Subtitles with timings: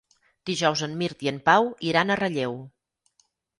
[0.49, 2.59] Dijous en Mirt i en Pau iran a Relleu.